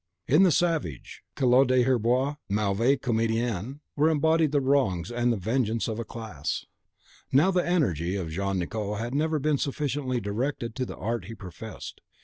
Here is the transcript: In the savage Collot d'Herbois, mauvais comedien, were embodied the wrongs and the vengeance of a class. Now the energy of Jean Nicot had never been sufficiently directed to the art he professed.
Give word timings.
In 0.27 0.41
the 0.41 0.51
savage 0.51 1.21
Collot 1.35 1.67
d'Herbois, 1.67 2.37
mauvais 2.49 2.97
comedien, 2.97 3.81
were 3.95 4.09
embodied 4.09 4.51
the 4.51 4.59
wrongs 4.59 5.11
and 5.11 5.31
the 5.31 5.37
vengeance 5.37 5.87
of 5.87 5.99
a 5.99 6.03
class. 6.03 6.65
Now 7.31 7.51
the 7.51 7.63
energy 7.67 8.15
of 8.15 8.31
Jean 8.31 8.57
Nicot 8.57 8.97
had 8.97 9.13
never 9.13 9.37
been 9.37 9.59
sufficiently 9.59 10.19
directed 10.19 10.73
to 10.77 10.87
the 10.87 10.97
art 10.97 11.25
he 11.25 11.35
professed. 11.35 12.01